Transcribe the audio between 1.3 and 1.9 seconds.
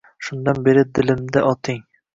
oting.